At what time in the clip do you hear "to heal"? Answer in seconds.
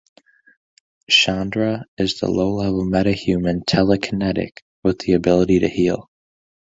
5.59-6.09